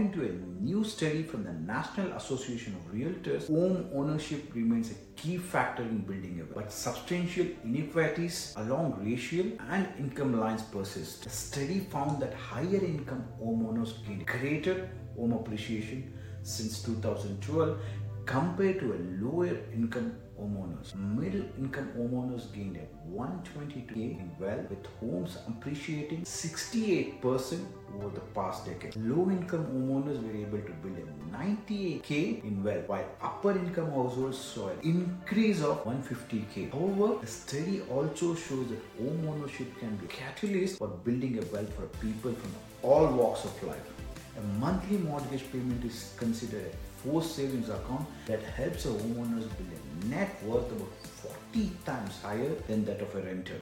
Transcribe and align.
According 0.00 0.18
to 0.18 0.32
a 0.32 0.62
new 0.62 0.82
study 0.82 1.22
from 1.24 1.44
the 1.44 1.52
National 1.52 2.12
Association 2.12 2.74
of 2.74 2.90
Realtors, 2.90 3.48
home 3.48 3.90
ownership 3.92 4.50
remains 4.54 4.90
a 4.92 4.94
key 5.14 5.36
factor 5.36 5.82
in 5.82 5.98
building 5.98 6.40
a 6.40 6.44
wealth, 6.44 6.54
but 6.54 6.72
substantial 6.72 7.46
inequalities 7.66 8.54
along 8.56 8.98
racial 9.04 9.44
and 9.68 9.86
income 9.98 10.40
lines 10.40 10.62
persist. 10.62 11.24
The 11.24 11.28
study 11.28 11.80
found 11.80 12.22
that 12.22 12.32
higher 12.32 12.82
income 12.82 13.24
homeowners 13.38 13.92
gain 14.06 14.24
greater 14.24 14.88
home 15.18 15.32
appreciation 15.32 16.14
since 16.44 16.82
2012 16.82 17.78
compared 18.30 18.78
to 18.78 18.92
a 18.92 18.98
lower 19.20 19.58
income 19.74 20.12
homeowners. 20.40 20.94
Middle 20.94 21.46
income 21.58 21.88
homeowners 21.98 22.44
gained 22.54 22.76
a 22.76 22.86
122k 23.12 23.96
in 23.96 24.30
wealth 24.38 24.70
with 24.70 24.86
homes 25.00 25.36
appreciating 25.48 26.22
68% 26.22 27.24
over 27.96 28.10
the 28.14 28.20
past 28.36 28.66
decade. 28.66 28.94
Low 28.94 29.28
income 29.30 29.66
homeowners 29.72 30.22
were 30.22 30.36
able 30.46 30.60
to 30.68 30.72
build 30.82 30.98
a 30.98 31.36
98k 31.36 32.44
in 32.44 32.62
wealth 32.62 32.86
while 32.86 33.04
upper 33.20 33.50
income 33.50 33.90
households 33.90 34.38
saw 34.38 34.68
an 34.68 34.78
increase 34.84 35.60
of 35.60 35.84
150k. 35.84 36.70
However, 36.72 37.20
the 37.20 37.26
study 37.26 37.82
also 37.90 38.36
shows 38.36 38.68
that 38.68 38.80
home 38.96 39.26
ownership 39.28 39.76
can 39.80 39.96
be 39.96 40.06
a 40.06 40.08
catalyst 40.08 40.78
for 40.78 40.86
building 40.86 41.38
a 41.38 41.44
wealth 41.52 41.74
for 41.74 41.86
people 41.98 42.32
from 42.32 42.52
all 42.82 43.08
walks 43.08 43.44
of 43.44 43.62
life. 43.64 43.99
A 44.38 44.40
monthly 44.60 44.98
mortgage 44.98 45.50
payment 45.50 45.84
is 45.84 46.14
considered 46.16 46.72
a 46.72 47.02
forced 47.02 47.34
savings 47.34 47.68
account 47.68 48.06
that 48.26 48.42
helps 48.42 48.84
a 48.84 48.88
homeowner 48.88 49.40
build 49.40 49.72
a 50.02 50.06
net 50.06 50.42
worth 50.44 50.70
about 50.70 50.92
40 51.52 51.70
times 51.84 52.22
higher 52.22 52.54
than 52.68 52.84
that 52.84 53.00
of 53.00 53.14
a 53.16 53.22
renter. 53.22 53.58